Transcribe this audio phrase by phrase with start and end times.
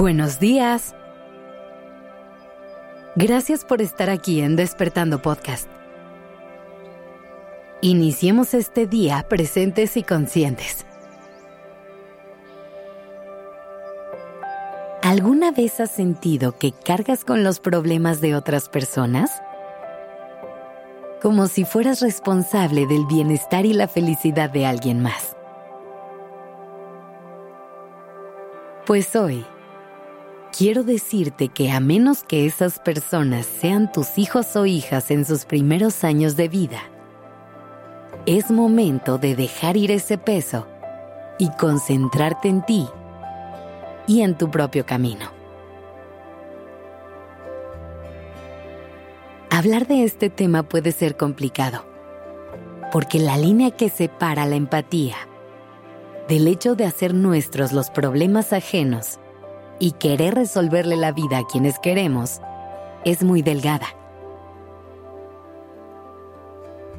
[0.00, 0.94] Buenos días.
[3.16, 5.68] Gracias por estar aquí en Despertando Podcast.
[7.82, 10.86] Iniciemos este día presentes y conscientes.
[15.02, 19.30] ¿Alguna vez has sentido que cargas con los problemas de otras personas?
[21.20, 25.36] Como si fueras responsable del bienestar y la felicidad de alguien más.
[28.86, 29.44] Pues hoy,
[30.56, 35.44] quiero decirte que a menos que esas personas sean tus hijos o hijas en sus
[35.44, 36.80] primeros años de vida,
[38.26, 40.66] es momento de dejar ir ese peso
[41.38, 42.86] y concentrarte en ti
[44.06, 45.30] y en tu propio camino.
[49.50, 51.84] Hablar de este tema puede ser complicado,
[52.92, 55.16] porque la línea que separa la empatía
[56.28, 59.18] del hecho de hacer nuestros los problemas ajenos
[59.80, 62.40] y querer resolverle la vida a quienes queremos
[63.04, 63.86] es muy delgada.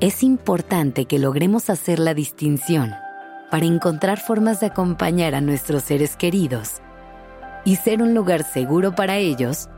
[0.00, 2.94] Es importante que logremos hacer la distinción
[3.50, 6.80] para encontrar formas de acompañar a nuestros seres queridos
[7.64, 9.68] y ser un lugar seguro para ellos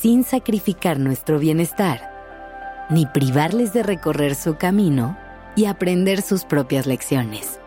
[0.00, 5.16] sin sacrificar nuestro bienestar, ni privarles de recorrer su camino
[5.56, 7.58] y aprender sus propias lecciones.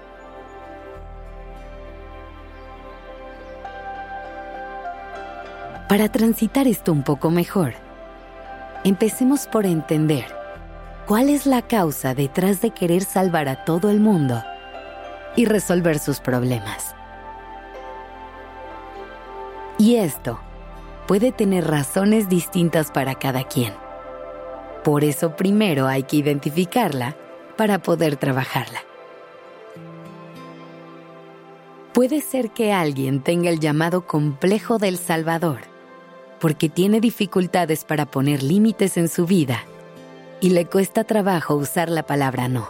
[5.92, 7.73] Para transitar esto un poco mejor,
[8.86, 10.23] empecemos por entender
[11.06, 14.42] cuál es la causa detrás de querer salvar a todo el mundo
[15.36, 16.95] y resolver sus problemas.
[19.78, 20.39] Y esto
[21.09, 23.73] puede tener razones distintas para cada quien.
[24.86, 27.17] Por eso primero hay que identificarla
[27.58, 28.80] para poder trabajarla.
[31.92, 35.69] Puede ser que alguien tenga el llamado complejo del Salvador
[36.41, 39.63] porque tiene dificultades para poner límites en su vida
[40.41, 42.68] y le cuesta trabajo usar la palabra no.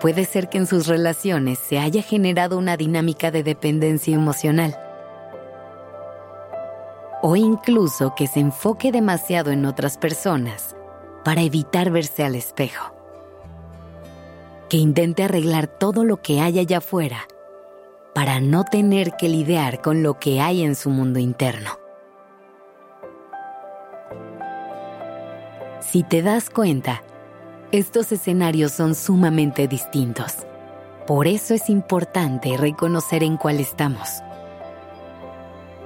[0.00, 4.76] Puede ser que en sus relaciones se haya generado una dinámica de dependencia emocional.
[7.22, 10.74] O incluso que se enfoque demasiado en otras personas
[11.22, 12.92] para evitar verse al espejo.
[14.68, 17.28] Que intente arreglar todo lo que hay allá afuera
[18.14, 21.78] para no tener que lidiar con lo que hay en su mundo interno.
[25.80, 27.02] Si te das cuenta,
[27.72, 30.46] estos escenarios son sumamente distintos.
[31.06, 34.08] Por eso es importante reconocer en cuál estamos.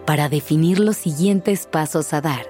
[0.04, 2.46] Para definir los siguientes pasos a dar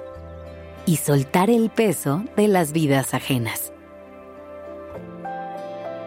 [0.86, 3.72] y soltar el peso de las vidas ajenas.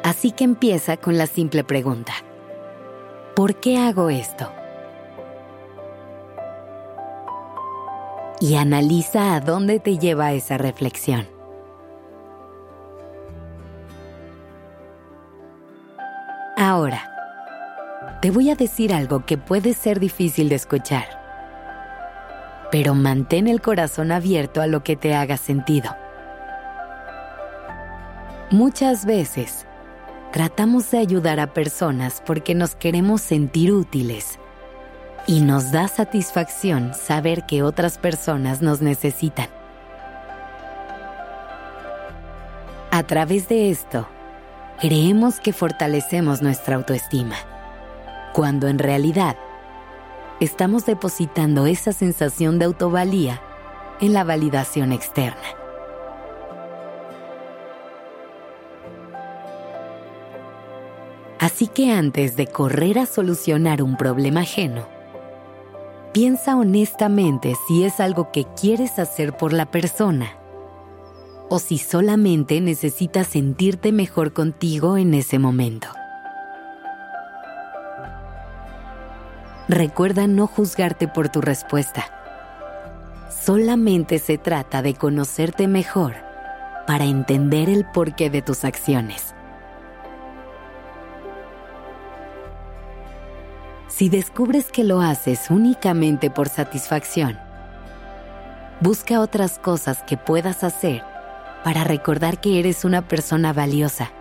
[0.03, 2.13] Así que empieza con la simple pregunta.
[3.37, 4.51] ¿Por qué hago esto?
[8.39, 11.27] Y analiza a dónde te lleva esa reflexión.
[16.57, 17.11] Ahora,
[18.23, 21.05] te voy a decir algo que puede ser difícil de escuchar,
[22.71, 25.95] pero mantén el corazón abierto a lo que te haga sentido.
[28.49, 29.66] Muchas veces
[30.31, 34.39] tratamos de ayudar a personas porque nos queremos sentir útiles.
[35.25, 39.49] Y nos da satisfacción saber que otras personas nos necesitan.
[42.91, 44.07] A través de esto,
[44.79, 47.35] creemos que fortalecemos nuestra autoestima,
[48.33, 49.35] cuando en realidad
[50.39, 53.41] estamos depositando esa sensación de autovalía
[53.99, 55.66] en la validación externa.
[61.47, 64.85] Así que antes de correr a solucionar un problema ajeno,
[66.11, 70.35] piensa honestamente si es algo que quieres hacer por la persona
[71.47, 75.87] o si solamente necesitas sentirte mejor contigo en ese momento.
[79.69, 82.03] Recuerda no juzgarte por tu respuesta.
[83.29, 86.15] Solamente se trata de conocerte mejor
[86.85, 89.26] para entender el porqué de tus acciones.
[93.97, 97.39] Si descubres que lo haces únicamente por satisfacción.
[98.79, 101.03] Busca otras cosas que puedas hacer
[101.63, 104.11] para recordar que eres una persona valiosa,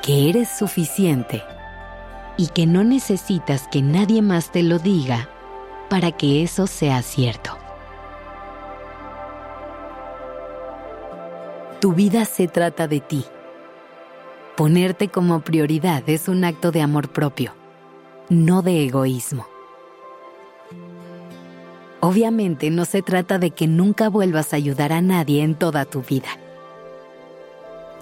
[0.00, 1.42] que eres suficiente
[2.36, 5.28] y que no necesitas que nadie más te lo diga
[5.90, 7.58] para que eso sea cierto.
[11.80, 13.24] Tu vida se trata de ti.
[14.56, 17.60] Ponerte como prioridad es un acto de amor propio
[18.28, 19.46] no de egoísmo.
[22.00, 26.02] Obviamente no se trata de que nunca vuelvas a ayudar a nadie en toda tu
[26.02, 26.28] vida.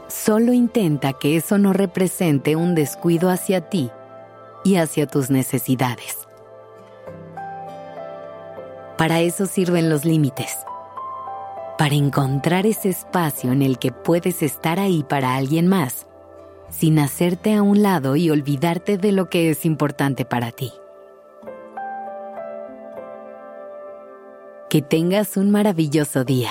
[0.09, 3.91] Solo intenta que eso no represente un descuido hacia ti
[4.65, 6.17] y hacia tus necesidades.
[8.97, 10.57] Para eso sirven los límites.
[11.79, 16.07] Para encontrar ese espacio en el que puedes estar ahí para alguien más,
[16.71, 20.73] sin hacerte a un lado y olvidarte de lo que es importante para ti.
[24.69, 26.51] Que tengas un maravilloso día.